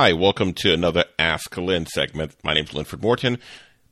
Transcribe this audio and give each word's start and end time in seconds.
Hi, 0.00 0.14
welcome 0.14 0.54
to 0.54 0.72
another 0.72 1.04
Ask 1.18 1.58
Lynn 1.58 1.84
segment. 1.84 2.34
My 2.42 2.54
name's 2.54 2.72
Linford 2.72 3.02
Morton, 3.02 3.36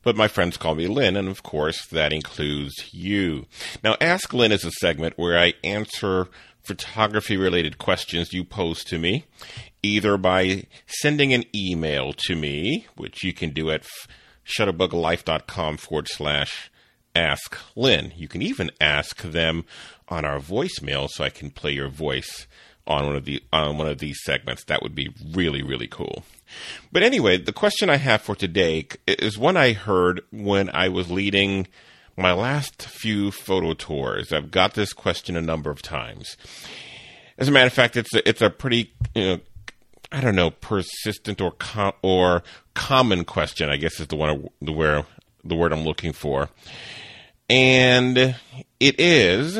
but 0.01 0.15
my 0.15 0.27
friends 0.27 0.57
call 0.57 0.73
me 0.73 0.87
Lynn, 0.87 1.15
and 1.15 1.27
of 1.27 1.43
course, 1.43 1.85
that 1.85 2.11
includes 2.11 2.73
you. 2.91 3.45
Now, 3.83 3.95
Ask 4.01 4.33
Lynn 4.33 4.51
is 4.51 4.65
a 4.65 4.71
segment 4.71 5.19
where 5.19 5.37
I 5.37 5.53
answer 5.63 6.27
photography 6.63 7.37
related 7.37 7.77
questions 7.77 8.33
you 8.33 8.43
pose 8.43 8.83
to 8.85 8.97
me, 8.97 9.25
either 9.83 10.17
by 10.17 10.63
sending 10.87 11.31
an 11.31 11.43
email 11.53 12.13
to 12.25 12.35
me, 12.35 12.87
which 12.95 13.23
you 13.23 13.31
can 13.31 13.51
do 13.51 13.69
at 13.69 13.85
shutterbuglife.com 14.47 15.77
forward 15.77 16.07
slash 16.07 16.71
ask 17.15 17.55
Lynn. 17.75 18.13
You 18.15 18.27
can 18.27 18.41
even 18.41 18.71
ask 18.81 19.21
them 19.21 19.63
on 20.07 20.25
our 20.25 20.39
voicemail 20.39 21.07
so 21.07 21.23
I 21.23 21.29
can 21.29 21.51
play 21.51 21.73
your 21.73 21.89
voice 21.89 22.47
on 22.89 23.05
one 23.05 23.15
of 23.15 23.25
the 23.25 23.41
on 23.53 23.77
one 23.77 23.87
of 23.87 23.99
these 23.99 24.19
segments. 24.23 24.65
That 24.65 24.81
would 24.81 24.95
be 24.95 25.13
really 25.31 25.61
really 25.61 25.87
cool. 25.87 26.23
But 26.91 27.03
anyway, 27.03 27.37
the 27.37 27.53
question 27.53 27.89
I 27.89 27.97
have 27.97 28.21
for 28.21 28.35
today 28.35 28.87
is 29.07 29.37
one 29.37 29.55
I 29.55 29.73
heard 29.73 30.21
when 30.31 30.69
I 30.71 30.89
was 30.89 31.11
leading 31.11 31.67
my 32.17 32.33
last 32.33 32.81
few 32.81 33.31
photo 33.31 33.73
tours. 33.73 34.33
I've 34.33 34.51
got 34.51 34.73
this 34.73 34.91
question 34.91 35.37
a 35.37 35.41
number 35.41 35.69
of 35.69 35.81
times. 35.81 36.35
As 37.37 37.47
a 37.47 37.51
matter 37.51 37.67
of 37.67 37.73
fact, 37.73 37.95
it's 37.95 38.13
a, 38.13 38.27
it's 38.27 38.41
a 38.41 38.49
pretty 38.49 38.91
you 39.15 39.23
know 39.23 39.39
I 40.11 40.21
don't 40.21 40.35
know 40.35 40.49
persistent 40.49 41.39
or 41.39 41.51
com- 41.51 41.93
or 42.01 42.43
common 42.73 43.23
question. 43.23 43.69
I 43.69 43.77
guess 43.77 43.99
is 43.99 44.07
the 44.07 44.15
one 44.15 44.49
the 44.61 44.73
where 44.73 45.05
the 45.43 45.55
word 45.55 45.71
I'm 45.71 45.83
looking 45.85 46.13
for, 46.13 46.49
and 47.49 48.17
it 48.17 48.99
is 48.99 49.59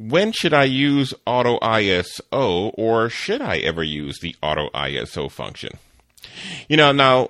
when 0.00 0.32
should 0.32 0.54
I 0.54 0.64
use 0.64 1.12
auto 1.26 1.58
ISO 1.58 2.72
or 2.78 3.10
should 3.10 3.42
I 3.42 3.58
ever 3.58 3.82
use 3.82 4.18
the 4.20 4.34
auto 4.42 4.70
ISO 4.70 5.30
function? 5.30 5.72
You 6.70 6.78
know, 6.78 6.90
now, 6.90 7.28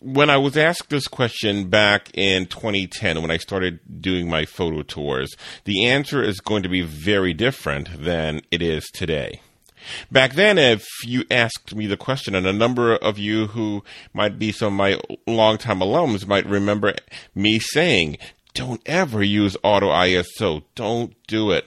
when 0.00 0.30
I 0.30 0.38
was 0.38 0.56
asked 0.56 0.88
this 0.88 1.08
question 1.08 1.68
back 1.68 2.10
in 2.14 2.46
2010 2.46 3.20
when 3.20 3.30
I 3.30 3.36
started 3.36 3.80
doing 4.00 4.30
my 4.30 4.46
photo 4.46 4.82
tours, 4.82 5.36
the 5.64 5.84
answer 5.84 6.22
is 6.22 6.40
going 6.40 6.62
to 6.62 6.70
be 6.70 6.80
very 6.80 7.34
different 7.34 8.02
than 8.02 8.40
it 8.50 8.62
is 8.62 8.86
today. 8.94 9.42
Back 10.10 10.32
then, 10.32 10.56
if 10.56 10.86
you 11.04 11.24
asked 11.30 11.74
me 11.74 11.86
the 11.86 11.98
question, 11.98 12.34
and 12.34 12.46
a 12.46 12.52
number 12.52 12.96
of 12.96 13.18
you 13.18 13.48
who 13.48 13.84
might 14.14 14.38
be 14.38 14.52
some 14.52 14.72
of 14.72 14.78
my 14.78 14.98
longtime 15.26 15.80
alums 15.80 16.26
might 16.26 16.46
remember 16.46 16.94
me 17.34 17.58
saying, 17.58 18.16
don't 18.54 18.80
ever 18.86 19.22
use 19.22 19.54
auto 19.62 19.90
ISO. 19.90 20.62
Don't 20.74 21.14
do 21.26 21.50
it. 21.50 21.66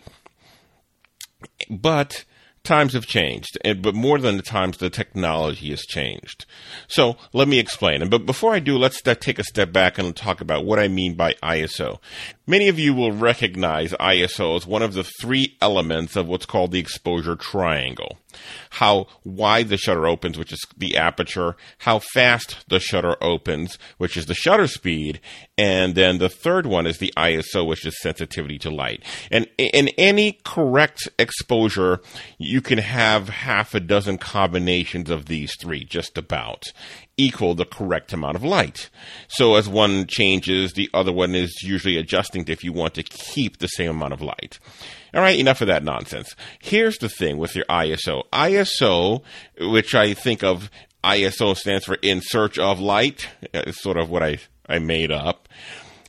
But 1.70 2.26
times 2.64 2.94
have 2.94 3.06
changed, 3.06 3.58
but 3.64 3.96
more 3.96 4.20
than 4.20 4.38
the 4.38 4.44
times, 4.44 4.78
the 4.78 4.90
technology 4.90 5.70
has 5.70 5.82
changed. 5.82 6.46
So 6.88 7.18
let 7.34 7.48
me 7.48 7.60
explain. 7.60 8.08
But 8.10 8.26
before 8.26 8.54
I 8.54 8.60
do, 8.60 8.78
let's 8.78 9.06
uh, 9.08 9.16
take 9.16 9.40
a 9.40 9.44
step 9.44 9.72
back 9.72 9.98
and 9.98 10.16
talk 10.16 10.42
about 10.42 10.66
what 10.66 10.80
I 10.80 10.88
mean 10.88 11.16
by 11.16 11.34
ISO. 11.42 12.00
Many 12.46 12.68
of 12.68 12.80
you 12.80 12.94
will 12.94 13.12
recognize 13.12 13.94
ISO 13.94 14.56
as 14.56 14.68
one 14.68 14.82
of 14.82 14.94
the 14.94 15.04
three 15.04 15.58
elements 15.62 16.16
of 16.16 16.28
what's 16.28 16.46
called 16.46 16.72
the 16.72 16.80
exposure 16.80 17.36
triangle. 17.36 18.18
How 18.72 19.08
wide 19.24 19.70
the 19.70 19.78
shutter 19.78 20.08
opens, 20.08 20.38
which 20.38 20.52
is 20.52 20.66
the 20.78 20.98
aperture, 20.98 21.56
how 21.80 22.00
fast 22.00 22.66
the 22.68 22.80
shutter 22.80 23.16
opens, 23.22 23.78
which 23.98 24.16
is 24.18 24.26
the 24.26 24.34
shutter 24.34 24.68
speed, 24.68 25.20
and 25.58 25.96
then 25.96 26.18
the 26.18 26.30
third 26.30 26.66
one 26.66 26.88
is 26.88 26.98
the 26.98 27.14
ISO, 27.18 27.66
which 27.66 27.86
is 27.86 28.00
sensitivity 28.02 28.58
to 28.60 28.70
light. 28.70 29.04
And 29.32 29.48
in 29.58 29.90
any 29.98 30.40
correct 30.44 31.08
exposure, 31.18 32.02
you 32.38 32.62
can 32.62 32.78
have 32.78 33.30
half 33.30 33.74
a 33.74 33.80
dozen 33.80 34.18
combinations 34.18 35.10
of 35.10 35.26
these 35.26 35.54
three, 35.60 35.84
just 35.84 36.18
about 36.18 36.66
equal 37.20 37.54
the 37.54 37.66
correct 37.66 38.14
amount 38.14 38.38
of 38.38 38.44
light. 38.44 38.90
So 39.28 39.56
as 39.56 39.68
one 39.68 40.08
changes, 40.08 40.74
the 40.74 40.90
other 40.94 41.12
one 41.12 41.36
is 41.36 41.62
usually 41.62 41.98
adjusting 41.98 42.46
if 42.48 42.64
you 42.64 42.72
want 42.72 42.94
to 42.94 43.04
keep 43.04 43.58
the 43.58 43.68
same 43.68 43.92
amount 43.92 44.14
of 44.14 44.22
light. 44.22 44.60
All 45.14 45.22
right, 45.22 45.40
enough 45.40 45.62
of 45.62 45.68
that 45.68 45.84
nonsense. 45.84 46.36
Here's 46.60 46.98
the 46.98 47.10
thing 47.10 47.38
with 47.38 47.56
your 47.56 47.66
ISO. 47.66 48.24
ISO, 48.32 49.24
which 49.60 49.96
I 49.96 50.14
think 50.14 50.44
of 50.44 50.70
ISO 51.04 51.56
stands 51.56 51.86
for 51.86 51.96
in 52.02 52.22
search 52.22 52.60
of 52.60 52.80
light, 52.80 53.28
uh, 53.54 53.64
is 53.68 53.82
sort 53.82 53.98
of 53.98 54.10
what 54.10 54.22
I, 54.22 54.38
I 54.68 54.80
made 54.80 55.12
up 55.12 55.50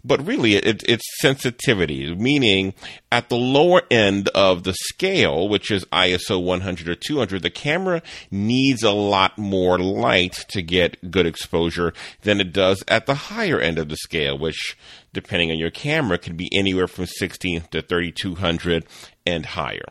but 0.04 0.24
really 0.26 0.54
it, 0.56 0.82
it's 0.88 1.04
sensitivity, 1.20 2.14
meaning 2.14 2.74
at 3.12 3.28
the 3.28 3.36
lower 3.36 3.82
end 3.90 4.28
of 4.30 4.64
the 4.64 4.74
scale, 4.74 5.48
which 5.48 5.70
is 5.70 5.84
ISO 5.86 6.42
100 6.42 6.88
or 6.88 6.94
200, 6.94 7.42
the 7.42 7.50
camera 7.50 8.02
needs 8.30 8.82
a 8.82 8.90
lot 8.90 9.36
more 9.38 9.78
light 9.78 10.44
to 10.48 10.62
get 10.62 11.10
good 11.10 11.26
exposure 11.26 11.92
than 12.22 12.40
it 12.40 12.52
does 12.52 12.82
at 12.88 13.06
the 13.06 13.14
higher 13.14 13.60
end 13.60 13.78
of 13.78 13.88
the 13.88 13.96
scale, 13.96 14.38
which, 14.38 14.76
depending 15.12 15.50
on 15.50 15.58
your 15.58 15.70
camera, 15.70 16.18
can 16.18 16.36
be 16.36 16.48
anywhere 16.52 16.88
from 16.88 17.06
16 17.06 17.62
to 17.70 17.82
3200 17.82 18.84
and 19.26 19.46
higher. 19.46 19.86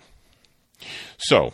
So, 1.17 1.53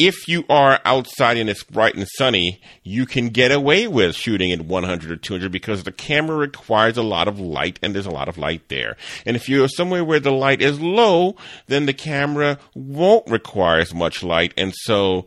if 0.00 0.26
you 0.26 0.46
are 0.48 0.80
outside 0.86 1.36
and 1.36 1.50
it's 1.50 1.62
bright 1.62 1.94
and 1.94 2.08
sunny, 2.16 2.58
you 2.82 3.04
can 3.04 3.28
get 3.28 3.52
away 3.52 3.86
with 3.86 4.16
shooting 4.16 4.50
at 4.50 4.62
100 4.62 5.10
or 5.10 5.16
200 5.16 5.52
because 5.52 5.84
the 5.84 5.92
camera 5.92 6.36
requires 6.36 6.96
a 6.96 7.02
lot 7.02 7.28
of 7.28 7.38
light 7.38 7.78
and 7.82 7.94
there's 7.94 8.06
a 8.06 8.10
lot 8.10 8.26
of 8.26 8.38
light 8.38 8.66
there. 8.68 8.96
And 9.26 9.36
if 9.36 9.46
you're 9.46 9.68
somewhere 9.68 10.02
where 10.02 10.18
the 10.18 10.32
light 10.32 10.62
is 10.62 10.80
low, 10.80 11.36
then 11.66 11.84
the 11.84 11.92
camera 11.92 12.58
won't 12.74 13.30
require 13.30 13.78
as 13.78 13.94
much 13.94 14.22
light. 14.22 14.54
And 14.56 14.72
so 14.74 15.26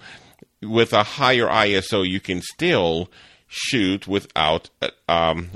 with 0.60 0.92
a 0.92 1.04
higher 1.04 1.46
ISO, 1.46 2.08
you 2.08 2.20
can 2.20 2.42
still 2.42 3.12
shoot 3.48 4.08
without 4.08 4.72
um, 5.08 5.52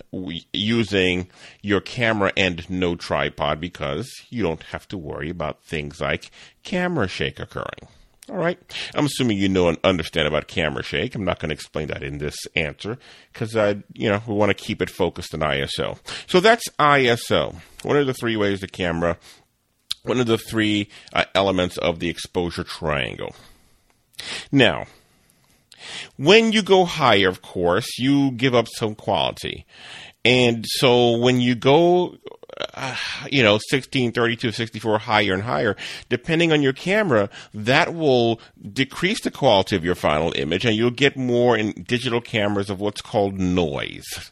using 0.53 1.28
your 1.63 1.81
camera 1.81 2.31
and 2.38 2.69
no 2.69 2.95
tripod 2.95 3.59
because 3.59 4.07
you 4.29 4.44
don't 4.44 4.61
have 4.61 4.88
to 4.89 4.97
worry 4.97 5.31
about 5.31 5.63
things 5.63 5.99
like 5.99 6.29
camera 6.61 7.07
shake 7.07 7.39
occurring. 7.39 7.88
All 8.30 8.36
right. 8.36 8.60
I'm 8.94 9.06
assuming 9.06 9.38
you 9.38 9.48
know 9.48 9.70
and 9.70 9.78
understand 9.86 10.28
about 10.28 10.48
camera 10.48 10.84
shake. 10.84 11.16
I'm 11.16 11.24
not 11.24 11.40
going 11.40 11.50
to 11.50 11.54
explain 11.54 11.88
that 11.88 12.04
in 12.04 12.18
this 12.18 12.36
answer 12.56 12.98
because 13.32 13.56
I, 13.56 13.84
you 13.94 14.10
know, 14.10 14.22
we 14.28 14.34
want 14.34 14.50
to 14.50 14.54
keep 14.54 14.82
it 14.82 14.90
focused 14.90 15.34
on 15.34 15.40
ISO. 15.40 15.98
So 16.28 16.42
that's 16.42 16.68
ISO. 16.78 17.56
One 17.84 17.96
of 17.96 18.06
the 18.06 18.14
three 18.14 18.36
ways 18.36 18.60
the 18.60 18.68
camera, 18.68 19.18
one 20.04 20.20
of 20.20 20.28
the 20.28 20.38
three 20.38 20.90
uh, 21.14 21.24
elements 21.34 21.78
of 21.78 22.00
the 22.00 22.10
exposure 22.10 22.66
triangle. 22.66 23.34
Now, 24.52 24.88
when 26.18 26.52
you 26.52 26.64
go 26.64 26.86
higher, 26.86 27.30
of 27.30 27.42
course, 27.42 27.98
you 27.98 28.32
give 28.32 28.56
up 28.56 28.68
some 28.68 28.96
quality. 28.96 29.66
And 30.28 30.66
so 30.68 31.18
when 31.18 31.40
you 31.40 31.56
go 31.56 32.18
uh, 32.74 32.96
you 33.30 33.44
know, 33.44 33.60
16, 33.70 34.12
32, 34.12 34.52
64, 34.52 35.00
higher 35.00 35.34
and 35.34 35.44
higher, 35.44 35.76
depending 36.10 36.52
on 36.52 36.62
your 36.62 36.74
camera, 36.74 37.30
that 37.54 37.94
will 37.94 38.40
decrease 38.74 39.22
the 39.22 39.32
quality 39.32 39.76
of 39.76 39.86
your 39.86 39.96
final 39.96 40.34
image 40.36 40.66
and 40.66 40.76
you'll 40.76 40.90
get 40.90 41.16
more 41.16 41.56
in 41.56 41.72
digital 41.84 42.20
cameras 42.20 42.70
of 42.70 42.80
what's 42.80 43.02
called 43.02 43.40
noise. 43.40 44.32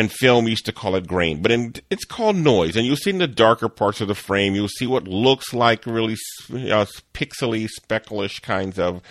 And 0.00 0.10
film 0.10 0.48
used 0.48 0.64
to 0.64 0.72
call 0.72 0.94
it 0.94 1.06
grain, 1.06 1.42
but 1.42 1.52
in, 1.52 1.74
it's 1.90 2.06
called 2.06 2.34
noise. 2.34 2.74
And 2.74 2.86
you'll 2.86 2.96
see 2.96 3.10
in 3.10 3.18
the 3.18 3.26
darker 3.26 3.68
parts 3.68 4.00
of 4.00 4.08
the 4.08 4.14
frame, 4.14 4.54
you'll 4.54 4.68
see 4.68 4.86
what 4.86 5.06
looks 5.06 5.52
like 5.52 5.84
really 5.84 6.16
uh, 6.50 6.86
pixely, 7.12 7.68
specklish 7.68 8.40
kinds 8.40 8.78
of, 8.78 9.02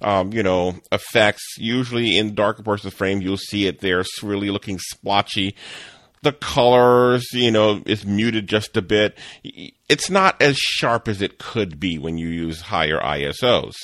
um, 0.00 0.32
you 0.32 0.42
know, 0.42 0.76
effects. 0.90 1.42
Usually 1.58 2.16
in 2.16 2.34
darker 2.34 2.62
parts 2.62 2.82
of 2.82 2.92
the 2.92 2.96
frame, 2.96 3.20
you'll 3.20 3.36
see 3.36 3.66
it 3.66 3.80
there, 3.80 4.02
really 4.22 4.48
looking 4.48 4.78
splotchy 4.78 5.54
the 6.22 6.32
colors, 6.32 7.26
you 7.32 7.50
know, 7.50 7.82
is 7.86 8.06
muted 8.06 8.48
just 8.48 8.76
a 8.76 8.82
bit. 8.82 9.16
It's 9.88 10.10
not 10.10 10.40
as 10.42 10.56
sharp 10.58 11.08
as 11.08 11.22
it 11.22 11.38
could 11.38 11.80
be 11.80 11.98
when 11.98 12.18
you 12.18 12.28
use 12.28 12.60
higher 12.60 13.00
ISOs. 13.00 13.74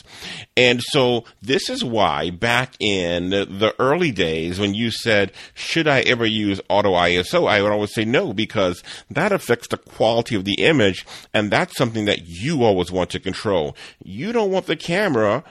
And 0.56 0.82
so 0.82 1.24
this 1.40 1.70
is 1.70 1.82
why 1.82 2.30
back 2.30 2.74
in 2.78 3.30
the 3.30 3.74
early 3.78 4.10
days 4.10 4.58
when 4.58 4.74
you 4.74 4.90
said, 4.90 5.32
should 5.54 5.88
I 5.88 6.00
ever 6.00 6.26
use 6.26 6.60
auto 6.68 6.92
ISO? 6.92 7.48
I 7.48 7.62
would 7.62 7.72
always 7.72 7.94
say 7.94 8.04
no 8.04 8.32
because 8.32 8.82
that 9.10 9.32
affects 9.32 9.68
the 9.68 9.78
quality 9.78 10.34
of 10.34 10.44
the 10.44 10.62
image 10.62 11.06
and 11.32 11.50
that's 11.50 11.76
something 11.76 12.04
that 12.04 12.26
you 12.26 12.64
always 12.64 12.90
want 12.92 13.10
to 13.10 13.20
control. 13.20 13.76
You 14.02 14.32
don't 14.32 14.50
want 14.50 14.66
the 14.66 14.76
camera 14.76 15.44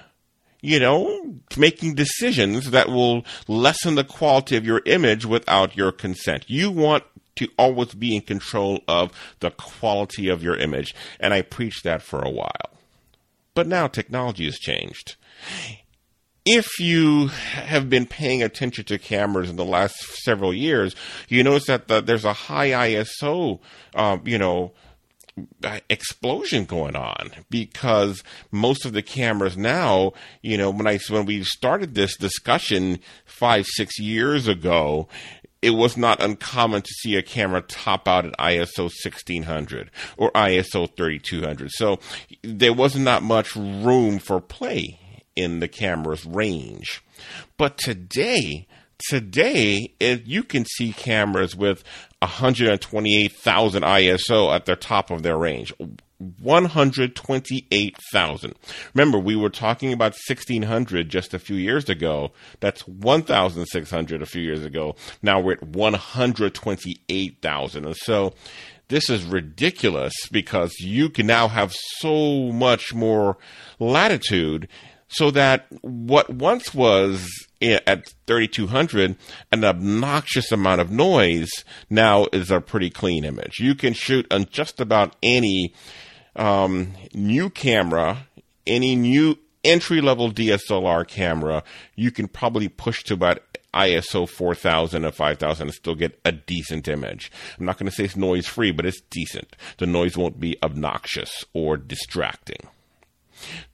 you 0.63 0.80
know, 0.80 1.36
making 1.57 1.94
decisions 1.94 2.71
that 2.71 2.88
will 2.88 3.25
lessen 3.50 3.95
the 3.95 4.04
quality 4.06 4.56
of 4.56 4.65
your 4.65 4.81
image 4.86 5.25
without 5.25 5.75
your 5.75 5.92
consent. 5.92 6.45
You 6.48 6.71
want 6.71 7.04
to 7.36 7.50
always 7.60 7.94
be 7.94 8.15
in 8.15 8.21
control 8.21 8.80
of 8.88 9.12
the 9.42 9.51
quality 9.51 10.30
of 10.30 10.42
your 10.42 10.56
image. 10.56 10.95
And 11.19 11.33
I 11.33 11.42
preached 11.42 11.83
that 11.83 12.01
for 12.01 12.21
a 12.21 12.30
while. 12.30 12.71
But 13.54 13.68
now 13.68 13.88
technology 13.88 14.45
has 14.45 14.57
changed. 14.57 15.18
If 16.45 16.80
you 16.80 17.27
have 17.27 17.89
been 17.89 18.06
paying 18.06 18.42
attention 18.42 18.86
to 18.86 18.98
cameras 18.98 19.50
in 19.50 19.57
the 19.57 19.65
last 19.65 19.95
several 20.24 20.54
years, 20.54 20.95
you 21.27 21.44
notice 21.44 21.68
that 21.68 21.89
the, 21.89 22.00
there's 22.00 22.25
a 22.25 22.33
high 22.33 22.69
ISO, 22.69 23.60
um, 23.95 24.21
you 24.25 24.38
know, 24.38 24.71
explosion 25.89 26.65
going 26.65 26.95
on 26.95 27.31
because 27.50 28.24
most 28.51 28.85
of 28.85 28.94
the 28.94 29.01
cameras 29.01 29.57
now, 29.57 30.13
you 30.41 30.57
know, 30.57 30.69
when 30.69 30.88
I 30.88 31.00
when 31.09 31.25
we 31.25 31.44
started 31.44 31.95
this 31.95 32.18
discussion 32.18 33.00
five 33.25 33.65
six 33.65 34.00
years 34.00 34.47
ago, 34.47 35.07
it 35.63 35.71
was 35.71 35.95
not 35.95 36.21
uncommon 36.21 36.81
to 36.81 36.94
see 37.00 37.15
a 37.15 37.24
camera 37.24 37.62
top 37.62 38.07
out 38.07 38.25
at 38.25 38.38
ISO 38.38 38.83
1600 38.83 39.89
or 40.18 40.30
ISO 40.31 40.94
3200. 40.95 41.71
So 41.71 42.00
there 42.41 42.74
was 42.74 42.97
not 42.97 43.24
much 43.24 43.56
room 43.56 44.19
for 44.19 44.41
play 44.41 45.00
in 45.36 45.59
the 45.59 45.69
camera's 45.69 46.25
range. 46.25 47.01
But 47.57 47.77
today, 47.77 48.68
today, 49.07 49.94
it, 50.01 50.25
you 50.25 50.44
can 50.44 50.65
see 50.65 50.91
cameras 50.91 51.56
with 51.56 51.83
128,000 52.23 53.83
ISO 53.83 54.55
at 54.55 54.65
the 54.65 54.75
top 54.75 55.11
of 55.11 55.21
their 55.23 55.37
range. 55.37 55.73
128,000. 56.39 58.53
Remember, 58.93 59.19
we 59.19 59.35
were 59.35 59.49
talking 59.49 59.91
about 59.91 60.15
1600 60.27 61.09
just 61.09 61.33
a 61.33 61.39
few 61.39 61.57
years 61.57 61.89
ago. 61.89 62.31
That's 62.61 62.87
1,600 62.87 64.21
a 64.21 64.25
few 64.25 64.41
years 64.41 64.63
ago. 64.63 64.95
Now 65.21 65.41
we're 65.41 65.51
at 65.53 65.63
128,000. 65.63 67.85
And 67.85 67.97
so 67.97 68.33
this 68.87 69.09
is 69.09 69.25
ridiculous 69.25 70.13
because 70.31 70.73
you 70.79 71.09
can 71.09 71.27
now 71.27 71.49
have 71.49 71.73
so 71.73 72.51
much 72.51 72.93
more 72.93 73.37
latitude 73.79 74.69
so 75.13 75.31
that 75.31 75.68
what 75.81 76.30
once 76.30 76.74
was 76.74 77.30
at 77.62 78.10
3200 78.27 79.15
an 79.51 79.63
obnoxious 79.63 80.51
amount 80.51 80.81
of 80.81 80.92
noise 80.92 81.50
now 81.89 82.27
is 82.33 82.51
a 82.51 82.60
pretty 82.60 82.89
clean 82.89 83.24
image. 83.24 83.60
You 83.60 83.75
can 83.75 83.94
shoot 83.94 84.31
on 84.31 84.45
just 84.45 84.80
about 84.80 85.15
any 85.24 85.74
um, 86.36 86.94
new 87.13 87.50
camera, 87.50 88.27
any 88.65 88.95
new 88.95 89.38
entry 89.63 90.01
level 90.01 90.31
DSLR 90.31 91.07
camera, 91.07 91.63
you 91.95 92.12
can 92.12 92.27
probably 92.27 92.68
push 92.68 93.04
to 93.04 93.13
about 93.13 93.39
ISO 93.74 94.30
4000 94.30 95.06
or 95.06 95.12
5000 95.12 95.68
and 95.68 95.74
still 95.74 95.95
get 95.95 96.19
a 96.25 96.31
decent 96.31 96.88
image. 96.88 97.31
I'm 97.57 97.65
not 97.65 97.77
going 97.77 97.89
to 97.89 97.95
say 97.95 98.04
it's 98.04 98.15
noise 98.15 98.45
free, 98.45 98.71
but 98.71 98.86
it's 98.86 99.01
decent. 99.10 99.56
The 99.80 99.88
noise 99.88 100.15
won't 100.18 100.39
be 100.39 100.57
obnoxious 100.62 101.44
or 101.54 101.77
distracting. 101.77 102.68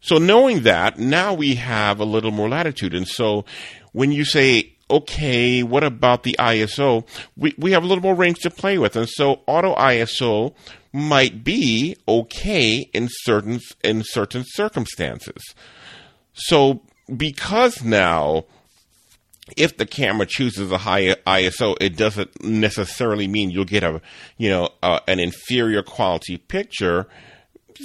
So 0.01 0.17
knowing 0.17 0.63
that, 0.63 0.97
now 0.97 1.33
we 1.33 1.55
have 1.55 1.99
a 1.99 2.05
little 2.05 2.31
more 2.31 2.49
latitude. 2.49 2.93
And 2.93 3.07
so 3.07 3.45
when 3.91 4.11
you 4.11 4.25
say, 4.25 4.73
okay, 4.89 5.63
what 5.63 5.83
about 5.83 6.23
the 6.23 6.35
ISO? 6.39 7.07
We, 7.37 7.53
we 7.57 7.71
have 7.71 7.83
a 7.83 7.87
little 7.87 8.03
more 8.03 8.15
range 8.15 8.39
to 8.39 8.49
play 8.49 8.77
with. 8.77 8.95
And 8.95 9.07
so 9.07 9.41
auto 9.45 9.75
ISO 9.75 10.55
might 10.91 11.43
be 11.43 11.95
okay 12.07 12.89
in 12.93 13.07
certain, 13.11 13.59
in 13.83 14.03
certain 14.03 14.43
circumstances. 14.47 15.43
So 16.33 16.81
because 17.15 17.83
now, 17.83 18.45
if 19.57 19.77
the 19.77 19.85
camera 19.85 20.25
chooses 20.25 20.71
a 20.71 20.77
high 20.77 21.15
ISO, 21.27 21.75
it 21.81 21.97
doesn't 21.97 22.43
necessarily 22.43 23.27
mean 23.27 23.49
you'll 23.49 23.65
get 23.65 23.83
a, 23.83 24.01
you 24.37 24.49
know, 24.49 24.69
uh, 24.83 24.99
an 25.07 25.19
inferior 25.19 25.81
quality 25.81 26.37
picture 26.37 27.07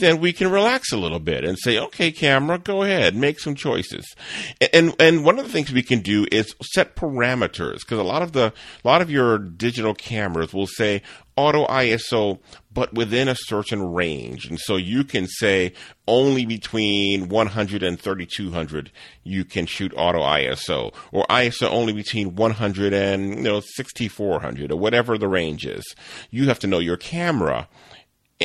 then 0.01 0.21
we 0.21 0.33
can 0.33 0.51
relax 0.51 0.93
a 0.93 0.97
little 0.97 1.21
bit 1.21 1.45
and 1.45 1.59
say, 1.59 1.79
okay, 1.79 2.11
camera, 2.11 2.59
go 2.59 2.83
ahead, 2.83 3.15
make 3.15 3.39
some 3.39 3.55
choices. 3.55 4.15
And, 4.73 4.95
and 4.99 5.25
one 5.25 5.39
of 5.39 5.47
the 5.47 5.53
things 5.53 5.73
we 5.73 5.83
can 5.83 6.01
do 6.01 6.27
is 6.33 6.55
set 6.63 6.97
parameters 6.97 7.81
because 7.81 7.99
a 7.99 8.05
lot 8.05 8.23
of 8.23 8.33
the, 8.33 8.53
a 8.85 8.89
lot 8.89 9.03
of 9.03 9.11
your 9.11 9.39
digital 9.39 9.95
cameras 9.95 10.53
will 10.53 10.67
say 10.67 11.03
auto 11.37 11.67
ISO, 11.67 12.39
but 12.73 12.95
within 12.95 13.29
a 13.29 13.37
certain 13.37 13.83
range. 13.83 14.47
And 14.47 14.59
so 14.59 14.77
you 14.77 15.05
can 15.05 15.27
say 15.27 15.73
only 16.07 16.45
between 16.45 17.29
100 17.29 17.83
and 17.83 17.99
3200 17.99 18.91
you 19.23 19.45
can 19.45 19.67
shoot 19.67 19.93
auto 19.97 20.21
ISO 20.21 20.95
or 21.13 21.25
ISO 21.31 21.69
only 21.71 21.93
between 21.93 22.37
100 22.37 22.93
and, 22.93 23.37
you 23.37 23.43
know, 23.43 23.61
6400 23.61 24.71
or 24.71 24.77
whatever 24.77 25.17
the 25.19 25.29
range 25.29 25.67
is. 25.67 25.85
You 26.31 26.49
have 26.49 26.59
to 26.61 26.67
know 26.67 26.79
your 26.79 26.97
camera 26.97 27.69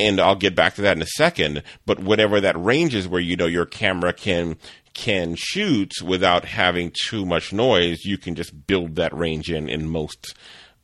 and 0.06 0.20
I'll 0.20 0.36
get 0.36 0.54
back 0.54 0.74
to 0.74 0.82
that 0.82 0.96
in 0.96 1.02
a 1.02 1.06
second. 1.06 1.62
But 1.86 2.00
whatever 2.00 2.40
that 2.40 2.62
range 2.62 2.94
is, 2.94 3.08
where 3.08 3.20
you 3.20 3.36
know 3.36 3.46
your 3.46 3.66
camera 3.66 4.12
can 4.12 4.56
can 4.94 5.34
shoot 5.36 5.92
without 6.02 6.44
having 6.44 6.92
too 7.06 7.24
much 7.24 7.52
noise, 7.52 8.04
you 8.04 8.18
can 8.18 8.34
just 8.34 8.66
build 8.66 8.96
that 8.96 9.16
range 9.16 9.50
in 9.50 9.68
in 9.68 9.88
most 9.88 10.34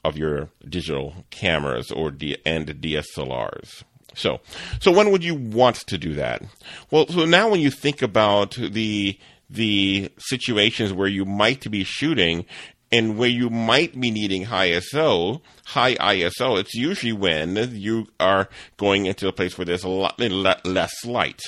of 0.05 0.17
your 0.17 0.49
digital 0.69 1.25
cameras 1.31 1.91
or 1.91 2.11
D- 2.11 2.39
and 2.47 2.67
DSLRs. 2.69 3.83
So, 4.15 4.41
so 4.81 4.93
when 4.93 5.11
would 5.11 5.23
you 5.23 5.35
want 5.35 5.77
to 5.89 5.99
do 5.99 6.15
that? 6.15 6.43
Well, 6.91 7.07
so 7.09 7.27
now 7.27 7.51
when 7.51 7.61
you 7.61 7.71
think 7.71 8.03
about 8.03 8.53
the 8.53 9.19
the 9.49 10.11
situations 10.19 10.93
where 10.93 11.09
you 11.09 11.25
might 11.25 11.71
be 11.71 11.85
shooting 11.85 12.45
and 12.93 13.19
where 13.19 13.29
you 13.29 13.51
might 13.51 13.99
be 13.99 14.11
needing 14.11 14.45
high 14.45 14.71
ISO, 14.71 15.41
high 15.65 15.95
ISO, 15.97 16.59
it's 16.59 16.75
usually 16.75 17.13
when 17.13 17.57
you 17.73 18.07
are 18.21 18.49
going 18.77 19.07
into 19.07 19.29
a 19.29 19.33
place 19.33 19.59
where 19.59 19.65
there's 19.65 19.85
a 19.85 19.89
lot 19.89 20.21
less 20.21 21.05
light. 21.05 21.41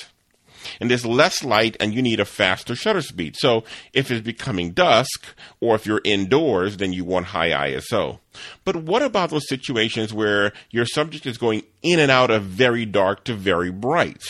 And 0.81 0.91
there's 0.91 1.05
less 1.05 1.43
light 1.43 1.77
and 1.79 1.93
you 1.93 2.01
need 2.01 2.19
a 2.19 2.25
faster 2.25 2.75
shutter 2.75 3.01
speed. 3.01 3.37
So 3.37 3.63
if 3.93 4.11
it's 4.11 4.21
becoming 4.21 4.71
dusk 4.71 5.25
or 5.61 5.75
if 5.75 5.85
you're 5.85 6.01
indoors, 6.03 6.77
then 6.77 6.91
you 6.91 7.05
want 7.05 7.27
high 7.27 7.51
ISO. 7.69 8.19
But 8.65 8.75
what 8.75 9.01
about 9.01 9.29
those 9.29 9.47
situations 9.47 10.13
where 10.13 10.51
your 10.69 10.85
subject 10.85 11.25
is 11.25 11.37
going 11.37 11.63
in 11.81 11.99
and 11.99 12.11
out 12.11 12.29
of 12.29 12.43
very 12.43 12.85
dark 12.85 13.23
to 13.23 13.33
very 13.33 13.71
bright? 13.71 14.23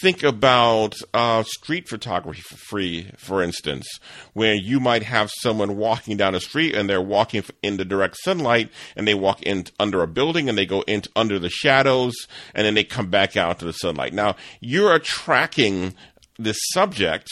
Think 0.00 0.22
about 0.22 0.96
uh, 1.14 1.42
street 1.44 1.88
photography 1.88 2.42
for 2.42 2.56
free, 2.56 3.10
for 3.16 3.42
instance, 3.42 3.86
where 4.32 4.54
you 4.54 4.80
might 4.80 5.02
have 5.02 5.30
someone 5.40 5.76
walking 5.76 6.16
down 6.16 6.34
a 6.34 6.40
street 6.40 6.74
and 6.74 6.88
they're 6.88 7.00
walking 7.00 7.44
in 7.62 7.76
the 7.76 7.84
direct 7.84 8.16
sunlight 8.22 8.70
and 8.96 9.06
they 9.06 9.14
walk 9.14 9.42
in 9.42 9.64
under 9.78 10.02
a 10.02 10.06
building 10.08 10.48
and 10.48 10.56
they 10.56 10.66
go 10.66 10.82
into 10.82 11.10
under 11.16 11.38
the 11.38 11.50
shadows 11.50 12.14
and 12.54 12.66
then 12.66 12.74
they 12.74 12.84
come 12.84 13.10
back 13.10 13.36
out 13.36 13.58
to 13.58 13.64
the 13.64 13.72
sunlight. 13.72 14.12
Now 14.12 14.36
you're 14.60 14.98
tracking 14.98 15.94
the 16.38 16.52
subject 16.52 17.28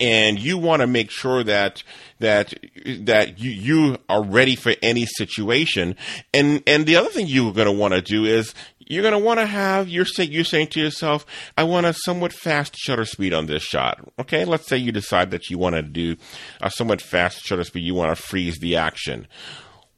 and 0.00 0.38
you 0.38 0.58
want 0.58 0.80
to 0.80 0.86
make 0.86 1.10
sure 1.10 1.44
that 1.44 1.82
that 2.18 2.54
that 2.84 3.38
you 3.38 3.50
you 3.50 3.96
are 4.08 4.22
ready 4.22 4.56
for 4.56 4.74
any 4.82 5.06
situation 5.06 5.94
and 6.34 6.62
and 6.66 6.86
the 6.86 6.96
other 6.96 7.08
thing 7.08 7.26
you're 7.26 7.52
going 7.52 7.66
to 7.66 7.72
want 7.72 7.94
to 7.94 8.02
do 8.02 8.24
is 8.24 8.54
you're 8.86 9.02
going 9.02 9.12
to 9.12 9.18
want 9.18 9.40
to 9.40 9.46
have 9.46 9.88
you're 9.88 10.04
saying 10.04 10.30
you're 10.32 10.44
saying 10.44 10.66
to 10.66 10.80
yourself 10.80 11.26
i 11.56 11.62
want 11.62 11.86
a 11.86 11.92
somewhat 11.92 12.32
fast 12.32 12.76
shutter 12.76 13.04
speed 13.04 13.32
on 13.32 13.46
this 13.46 13.62
shot 13.62 14.00
okay 14.18 14.44
let's 14.44 14.66
say 14.66 14.76
you 14.76 14.92
decide 14.92 15.30
that 15.30 15.50
you 15.50 15.58
want 15.58 15.74
to 15.74 15.82
do 15.82 16.16
a 16.60 16.70
somewhat 16.70 17.00
fast 17.00 17.44
shutter 17.44 17.64
speed 17.64 17.84
you 17.84 17.94
want 17.94 18.16
to 18.16 18.22
freeze 18.22 18.58
the 18.58 18.76
action 18.76 19.26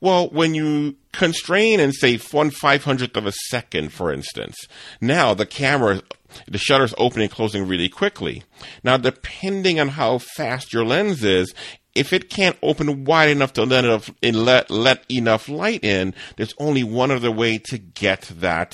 well, 0.00 0.28
when 0.28 0.54
you 0.54 0.96
constrain 1.12 1.80
and 1.80 1.92
say 1.92 2.18
one 2.18 2.50
five 2.50 2.84
hundredth 2.84 3.16
of 3.16 3.26
a 3.26 3.32
second, 3.48 3.92
for 3.92 4.12
instance, 4.12 4.56
now 5.00 5.34
the 5.34 5.46
camera, 5.46 6.02
the 6.46 6.58
shutter's 6.58 6.94
opening 6.98 7.24
and 7.24 7.32
closing 7.32 7.66
really 7.66 7.88
quickly. 7.88 8.44
Now, 8.84 8.96
depending 8.96 9.80
on 9.80 9.88
how 9.88 10.18
fast 10.18 10.72
your 10.72 10.84
lens 10.84 11.24
is, 11.24 11.52
if 11.94 12.12
it 12.12 12.30
can't 12.30 12.56
open 12.62 13.04
wide 13.04 13.30
enough 13.30 13.52
to 13.54 13.64
let 13.64 13.84
enough, 13.84 14.10
let, 14.22 14.70
let 14.70 15.04
enough 15.10 15.48
light 15.48 15.82
in, 15.82 16.14
there's 16.36 16.54
only 16.58 16.84
one 16.84 17.10
other 17.10 17.32
way 17.32 17.58
to 17.58 17.78
get 17.78 18.22
that 18.36 18.72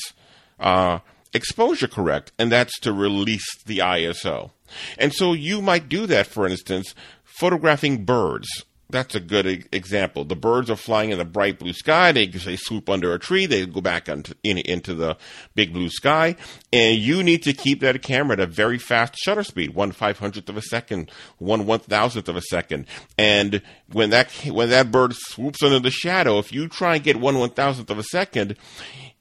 uh, 0.60 0.98
exposure 1.32 1.88
correct, 1.88 2.32
and 2.38 2.52
that's 2.52 2.78
to 2.80 2.92
release 2.92 3.46
the 3.64 3.78
ISO. 3.78 4.50
And 4.98 5.12
so 5.12 5.32
you 5.32 5.62
might 5.62 5.88
do 5.88 6.06
that, 6.06 6.26
for 6.26 6.46
instance, 6.46 6.94
photographing 7.24 8.04
birds 8.04 8.48
that's 8.94 9.14
a 9.14 9.20
good 9.20 9.66
example. 9.72 10.24
The 10.24 10.36
birds 10.36 10.70
are 10.70 10.76
flying 10.76 11.10
in 11.10 11.18
the 11.18 11.24
bright 11.24 11.58
blue 11.58 11.72
sky. 11.72 12.12
They, 12.12 12.26
they 12.26 12.56
swoop 12.56 12.88
under 12.88 13.12
a 13.12 13.18
tree. 13.18 13.46
They 13.46 13.66
go 13.66 13.80
back 13.80 14.08
into, 14.08 14.36
in, 14.42 14.58
into 14.58 14.94
the 14.94 15.16
big 15.54 15.72
blue 15.72 15.90
sky. 15.90 16.36
And 16.72 16.96
you 16.96 17.22
need 17.22 17.42
to 17.42 17.52
keep 17.52 17.80
that 17.80 18.00
camera 18.02 18.34
at 18.34 18.40
a 18.40 18.46
very 18.46 18.78
fast 18.78 19.16
shutter 19.16 19.42
speed, 19.42 19.74
one 19.74 19.92
five 19.92 20.18
hundredth 20.18 20.48
of 20.48 20.56
a 20.56 20.62
second, 20.62 21.10
one 21.38 21.66
one 21.66 21.80
thousandth 21.80 22.28
of 22.28 22.36
a 22.36 22.42
second. 22.42 22.86
And 23.18 23.62
when 23.92 24.10
that, 24.10 24.30
when 24.46 24.70
that 24.70 24.90
bird 24.90 25.14
swoops 25.14 25.62
under 25.62 25.80
the 25.80 25.90
shadow, 25.90 26.38
if 26.38 26.52
you 26.52 26.68
try 26.68 26.94
and 26.94 27.04
get 27.04 27.16
one 27.16 27.38
one 27.38 27.50
thousandth 27.50 27.90
of 27.90 27.98
a 27.98 28.04
second, 28.04 28.56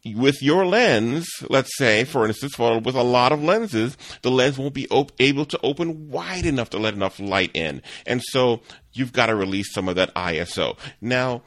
with 0.05 0.41
your 0.41 0.65
lens, 0.65 1.29
let's 1.49 1.77
say, 1.77 2.03
for 2.03 2.27
instance, 2.27 2.59
with 2.59 2.95
a 2.95 3.03
lot 3.03 3.31
of 3.31 3.41
lenses, 3.41 3.97
the 4.21 4.31
lens 4.31 4.57
won't 4.57 4.73
be 4.73 4.87
op- 4.89 5.13
able 5.19 5.45
to 5.45 5.59
open 5.63 6.09
wide 6.09 6.45
enough 6.45 6.69
to 6.71 6.77
let 6.77 6.93
enough 6.93 7.19
light 7.19 7.51
in. 7.53 7.81
And 8.05 8.21
so 8.21 8.61
you've 8.91 9.13
got 9.13 9.27
to 9.27 9.35
release 9.35 9.73
some 9.73 9.87
of 9.87 9.95
that 9.95 10.13
ISO. 10.13 10.77
Now, 10.99 11.43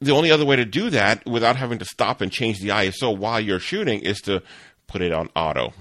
the 0.00 0.12
only 0.12 0.30
other 0.30 0.44
way 0.44 0.54
to 0.56 0.64
do 0.64 0.90
that 0.90 1.26
without 1.26 1.56
having 1.56 1.78
to 1.78 1.84
stop 1.84 2.20
and 2.20 2.30
change 2.30 2.60
the 2.60 2.68
ISO 2.68 3.16
while 3.16 3.40
you're 3.40 3.58
shooting 3.58 4.00
is 4.00 4.20
to 4.22 4.42
put 4.86 5.02
it 5.02 5.12
on 5.12 5.28
auto. 5.34 5.72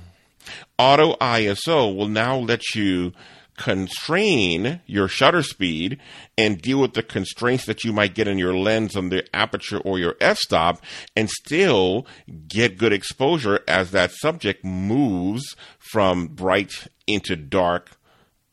Auto 0.79 1.13
ISO 1.15 1.95
will 1.95 2.07
now 2.07 2.37
let 2.37 2.73
you 2.73 3.13
constrain 3.57 4.81
your 4.85 5.07
shutter 5.07 5.41
speed 5.41 5.99
and 6.37 6.61
deal 6.61 6.79
with 6.79 6.93
the 6.93 7.03
constraints 7.03 7.65
that 7.65 7.83
you 7.83 7.91
might 7.91 8.15
get 8.15 8.27
in 8.27 8.37
your 8.37 8.55
lens 8.55 8.95
on 8.95 9.09
the 9.09 9.23
aperture 9.35 9.79
or 9.79 9.99
your 9.99 10.15
f-stop 10.21 10.81
and 11.15 11.29
still 11.29 12.05
get 12.47 12.77
good 12.77 12.93
exposure 12.93 13.59
as 13.67 13.91
that 13.91 14.11
subject 14.11 14.63
moves 14.63 15.55
from 15.79 16.27
bright 16.27 16.87
into 17.07 17.35
dark 17.35 17.97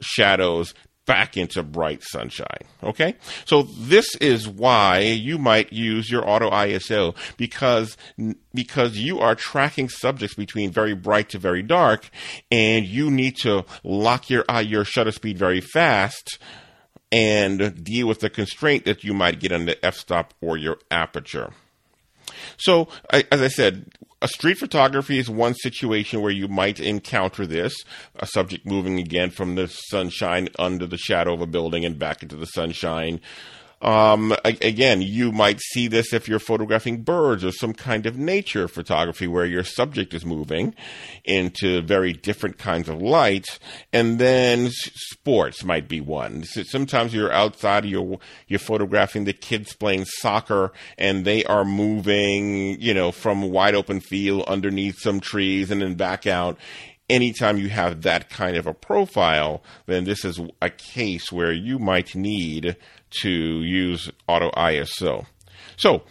shadows 0.00 0.74
back 1.06 1.36
into 1.36 1.62
bright 1.62 2.02
sunshine. 2.02 2.62
Okay? 2.82 3.16
So 3.44 3.62
this 3.62 4.14
is 4.16 4.48
why 4.48 5.00
you 5.00 5.38
might 5.38 5.72
use 5.72 6.10
your 6.10 6.28
auto 6.28 6.50
ISO 6.50 7.14
because 7.36 7.96
because 8.52 8.96
you 8.96 9.18
are 9.20 9.34
tracking 9.34 9.88
subjects 9.88 10.34
between 10.34 10.70
very 10.70 10.94
bright 10.94 11.30
to 11.30 11.38
very 11.38 11.62
dark 11.62 12.08
and 12.50 12.86
you 12.86 13.10
need 13.10 13.36
to 13.42 13.64
lock 13.82 14.30
your 14.30 14.44
uh, 14.48 14.60
your 14.60 14.84
shutter 14.84 15.12
speed 15.12 15.38
very 15.38 15.60
fast 15.60 16.38
and 17.12 17.84
deal 17.84 18.08
with 18.08 18.20
the 18.20 18.30
constraint 18.30 18.84
that 18.86 19.04
you 19.04 19.14
might 19.14 19.38
get 19.38 19.52
on 19.52 19.66
the 19.66 19.84
f-stop 19.84 20.34
or 20.40 20.56
your 20.56 20.78
aperture. 20.90 21.52
So, 22.56 22.88
as 23.10 23.40
I 23.40 23.48
said, 23.48 23.86
a 24.22 24.28
street 24.28 24.56
photography 24.56 25.18
is 25.18 25.28
one 25.28 25.54
situation 25.54 26.22
where 26.22 26.30
you 26.30 26.48
might 26.48 26.80
encounter 26.80 27.46
this 27.46 27.74
a 28.16 28.26
subject 28.26 28.64
moving 28.64 28.98
again 28.98 29.30
from 29.30 29.54
the 29.54 29.66
sunshine 29.66 30.48
under 30.58 30.86
the 30.86 30.96
shadow 30.96 31.34
of 31.34 31.42
a 31.42 31.46
building 31.46 31.84
and 31.84 31.98
back 31.98 32.22
into 32.22 32.36
the 32.36 32.46
sunshine. 32.46 33.20
Um, 33.84 34.34
again, 34.44 35.02
you 35.02 35.30
might 35.30 35.60
see 35.60 35.88
this 35.88 36.14
if 36.14 36.26
you're 36.26 36.38
photographing 36.38 37.02
birds 37.02 37.44
or 37.44 37.52
some 37.52 37.74
kind 37.74 38.06
of 38.06 38.16
nature 38.16 38.66
photography 38.66 39.28
where 39.28 39.44
your 39.44 39.62
subject 39.62 40.14
is 40.14 40.24
moving 40.24 40.74
into 41.22 41.82
very 41.82 42.14
different 42.14 42.56
kinds 42.56 42.88
of 42.88 43.02
light. 43.02 43.44
And 43.92 44.18
then 44.18 44.70
sports 44.70 45.64
might 45.64 45.86
be 45.86 46.00
one. 46.00 46.44
Sometimes 46.44 47.12
you're 47.12 47.30
outside, 47.30 47.84
you're, 47.84 48.18
you're 48.48 48.58
photographing 48.58 49.24
the 49.24 49.34
kids 49.34 49.74
playing 49.74 50.06
soccer 50.06 50.72
and 50.96 51.26
they 51.26 51.44
are 51.44 51.66
moving, 51.66 52.80
you 52.80 52.94
know, 52.94 53.12
from 53.12 53.50
wide 53.50 53.74
open 53.74 54.00
field 54.00 54.44
underneath 54.44 54.98
some 54.98 55.20
trees 55.20 55.70
and 55.70 55.82
then 55.82 55.94
back 55.94 56.26
out 56.26 56.56
anytime 57.08 57.58
you 57.58 57.68
have 57.68 58.02
that 58.02 58.30
kind 58.30 58.56
of 58.56 58.66
a 58.66 58.74
profile, 58.74 59.62
then 59.86 60.04
this 60.04 60.24
is 60.24 60.40
a 60.62 60.70
case 60.70 61.30
where 61.30 61.52
you 61.52 61.78
might 61.78 62.14
need 62.14 62.76
to 63.22 63.30
use 63.30 64.10
auto 64.26 64.50
ISO. 64.50 65.26
So 65.76 66.02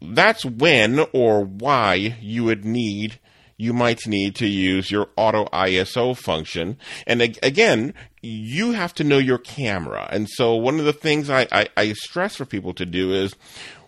that's 0.00 0.44
when 0.44 1.06
or 1.12 1.44
why 1.44 2.16
you 2.20 2.44
would 2.44 2.64
need 2.64 3.18
you 3.56 3.72
might 3.72 4.06
need 4.06 4.34
to 4.36 4.46
use 4.46 4.90
your 4.90 5.08
auto 5.16 5.44
ISO 5.46 6.16
function. 6.16 6.76
And 7.06 7.22
again, 7.42 7.94
you 8.20 8.72
have 8.72 8.94
to 8.94 9.04
know 9.04 9.18
your 9.18 9.38
camera. 9.38 10.08
And 10.10 10.28
so 10.28 10.56
one 10.56 10.78
of 10.78 10.84
the 10.84 10.92
things 10.92 11.30
I, 11.30 11.46
I, 11.52 11.68
I 11.76 11.92
stress 11.92 12.36
for 12.36 12.44
people 12.44 12.74
to 12.74 12.86
do 12.86 13.12
is 13.12 13.34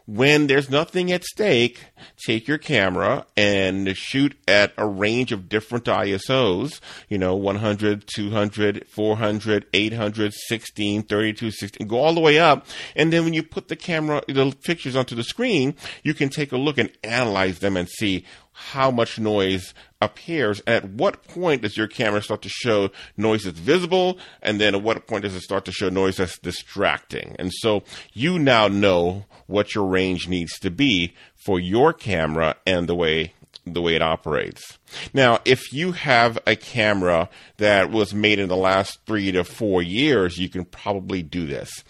when 0.06 0.46
there's 0.46 0.70
nothing 0.70 1.10
at 1.10 1.24
stake, 1.24 1.86
take 2.16 2.46
your 2.46 2.58
camera 2.58 3.26
and 3.36 3.96
shoot 3.96 4.36
at 4.46 4.72
a 4.78 4.86
range 4.86 5.32
of 5.32 5.48
different 5.48 5.86
ISOs, 5.86 6.80
you 7.08 7.18
know, 7.18 7.34
100, 7.34 8.06
200, 8.06 8.86
400, 8.86 9.66
800, 9.74 10.32
16, 10.32 11.02
32, 11.02 11.50
16, 11.50 11.86
go 11.88 11.98
all 11.98 12.14
the 12.14 12.20
way 12.20 12.38
up. 12.38 12.66
And 12.94 13.12
then 13.12 13.24
when 13.24 13.34
you 13.34 13.42
put 13.42 13.66
the 13.66 13.76
camera, 13.76 14.22
the 14.28 14.56
pictures 14.62 14.94
onto 14.94 15.16
the 15.16 15.24
screen, 15.24 15.74
you 16.04 16.14
can 16.14 16.28
take 16.28 16.52
a 16.52 16.56
look 16.56 16.78
and 16.78 16.90
analyze 17.02 17.58
them 17.58 17.76
and 17.76 17.88
see 17.88 18.24
how 18.58 18.90
much 18.90 19.18
noise 19.18 19.74
appears. 20.00 20.60
and 20.66 20.84
At 20.84 20.90
what 20.90 21.24
point 21.24 21.60
does 21.60 21.76
your 21.76 21.88
camera 21.88 22.22
start 22.22 22.40
to 22.42 22.48
show 22.48 22.90
noise 23.16 23.44
that's 23.44 23.58
visible? 23.58 24.18
And 24.40 24.58
then 24.58 24.74
at 24.74 24.82
what 24.82 25.06
point 25.06 25.24
does 25.24 25.34
it 25.34 25.42
start 25.42 25.66
to 25.66 25.72
show 25.72 25.90
noise 25.90 26.16
that's 26.16 26.38
distracting? 26.38 27.36
And 27.38 27.52
so 27.52 27.82
you 28.14 28.38
now 28.38 28.66
know 28.68 29.26
what 29.46 29.74
your 29.74 29.84
range 29.84 30.26
needs 30.26 30.58
to 30.60 30.70
be 30.70 31.12
for 31.34 31.60
your 31.60 31.92
camera 31.92 32.56
and 32.66 32.88
the 32.88 32.94
way 32.94 33.34
the 33.68 33.82
way 33.82 33.96
it 33.96 34.02
operates. 34.02 34.78
Now, 35.12 35.40
if 35.44 35.72
you 35.72 35.90
have 35.90 36.38
a 36.46 36.54
camera 36.54 37.28
that 37.56 37.90
was 37.90 38.14
made 38.14 38.38
in 38.38 38.48
the 38.48 38.56
last 38.56 39.00
three 39.06 39.32
to 39.32 39.42
four 39.42 39.82
years, 39.82 40.38
you 40.38 40.48
can 40.48 40.64
probably 40.64 41.20
do 41.22 41.46
this 41.46 41.82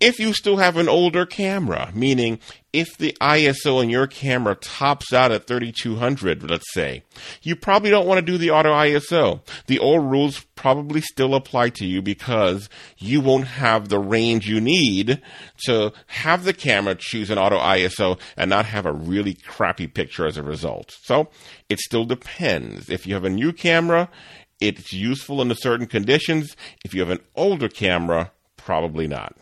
if 0.00 0.18
you 0.18 0.32
still 0.32 0.58
have 0.58 0.76
an 0.76 0.88
older 0.88 1.24
camera, 1.24 1.90
meaning 1.94 2.38
if 2.72 2.98
the 2.98 3.16
ISO 3.20 3.82
in 3.82 3.88
your 3.88 4.06
camera 4.06 4.54
tops 4.54 5.12
out 5.12 5.32
at 5.32 5.46
3200, 5.46 6.48
let's 6.48 6.72
say, 6.74 7.02
you 7.42 7.56
probably 7.56 7.88
don't 7.88 8.06
want 8.06 8.18
to 8.18 8.32
do 8.32 8.36
the 8.36 8.50
auto 8.50 8.72
ISO. 8.72 9.40
The 9.66 9.78
old 9.78 10.10
rules 10.10 10.44
probably 10.54 11.00
still 11.00 11.34
apply 11.34 11.70
to 11.70 11.86
you 11.86 12.02
because 12.02 12.68
you 12.98 13.22
won't 13.22 13.46
have 13.46 13.88
the 13.88 13.98
range 13.98 14.46
you 14.46 14.60
need 14.60 15.22
to 15.64 15.92
have 16.08 16.44
the 16.44 16.52
camera 16.52 16.94
choose 16.94 17.30
an 17.30 17.38
auto 17.38 17.58
ISO 17.58 18.20
and 18.36 18.50
not 18.50 18.66
have 18.66 18.84
a 18.84 18.92
really 18.92 19.34
crappy 19.34 19.86
picture 19.86 20.26
as 20.26 20.36
a 20.36 20.42
result. 20.42 20.92
So 21.04 21.30
it 21.70 21.78
still 21.78 22.04
depends. 22.04 22.90
If 22.90 23.06
you 23.06 23.14
have 23.14 23.24
a 23.24 23.30
new 23.30 23.52
camera, 23.52 24.10
it's 24.60 24.92
useful 24.92 25.40
under 25.40 25.54
certain 25.54 25.86
conditions. 25.86 26.54
If 26.84 26.92
you 26.92 27.00
have 27.00 27.10
an 27.10 27.20
older 27.34 27.68
camera, 27.68 28.32
probably 28.58 29.06
not. 29.06 29.34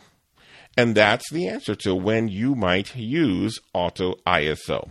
And 0.76 0.94
that's 0.94 1.30
the 1.30 1.48
answer 1.48 1.74
to 1.76 1.94
when 1.94 2.28
you 2.28 2.54
might 2.54 2.96
use 2.96 3.60
Auto 3.72 4.14
ISO. 4.26 4.90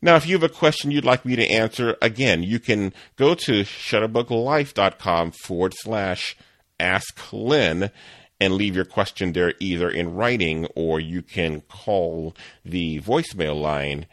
Now, 0.00 0.16
if 0.16 0.26
you 0.26 0.34
have 0.34 0.48
a 0.48 0.48
question 0.48 0.90
you'd 0.90 1.04
like 1.04 1.24
me 1.24 1.36
to 1.36 1.46
answer, 1.46 1.96
again, 2.00 2.42
you 2.42 2.60
can 2.60 2.92
go 3.16 3.34
to 3.34 3.62
shutterbuglife.com 3.64 5.32
forward 5.32 5.74
slash 5.76 6.36
ask 6.78 7.32
Lynn 7.32 7.90
and 8.40 8.54
leave 8.54 8.76
your 8.76 8.84
question 8.84 9.32
there 9.32 9.54
either 9.58 9.90
in 9.90 10.14
writing 10.14 10.66
or 10.76 11.00
you 11.00 11.22
can 11.22 11.62
call 11.62 12.36
the 12.64 13.00
voicemail 13.00 13.60
line 13.60 14.06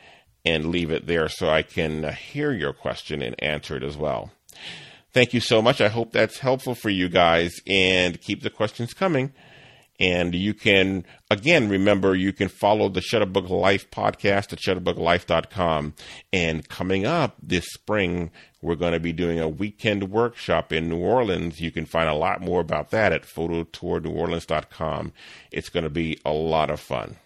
and 0.44 0.65
leave 0.72 0.91
it 0.91 1.05
there 1.05 1.29
so 1.29 1.50
I 1.50 1.62
can 1.62 2.12
hear 2.13 2.51
your 2.51 2.74
question 2.74 3.22
and 3.22 3.41
answer 3.41 3.75
it 3.75 3.84
as 3.84 3.96
well. 3.96 4.32
Thank 5.13 5.34
you 5.34 5.39
so 5.39 5.62
much. 5.62 5.79
I 5.79 5.88
hope 5.88 6.12
that's 6.12 6.39
helpful 6.39 6.75
for 6.75 6.89
you 6.89 7.08
guys 7.08 7.55
and 7.67 8.20
keep 8.20 8.41
the 8.41 8.50
questions 8.50 8.94
coming. 8.94 9.34
And 10.00 10.36
you 10.36 10.54
can, 10.54 11.06
again, 11.32 11.70
remember, 11.70 12.16
you 12.16 12.34
can 12.34 12.50
follow 12.50 12.90
the 12.90 13.00
Shutterbug 13.00 13.50
Life 13.50 13.90
podcast 13.92 14.52
at 14.52 14.60
shutterbuglife.com. 14.60 15.94
And 16.34 16.68
coming 16.68 17.06
up 17.06 17.38
this 17.42 17.66
spring, 17.68 18.32
we're 18.62 18.75
going 18.75 18.94
to 18.94 19.00
be 19.00 19.14
doing 19.14 19.40
a 19.40 19.48
weekend 19.48 20.12
workshop 20.12 20.74
in 20.74 20.90
New 20.90 20.98
Orleans. 20.98 21.62
You 21.62 21.72
can 21.72 21.86
find 21.86 22.10
a 22.10 22.16
lot 22.16 22.42
more 22.42 22.60
about 22.60 22.92
that 22.92 23.14
at 23.14 23.24
phototourneworleans.com. 23.24 25.14
It's 25.52 25.70
going 25.70 25.84
to 25.84 25.90
be 25.90 26.20
a 26.25 26.34
lot 26.34 26.70
of 26.70 26.80
fun. 26.80 27.18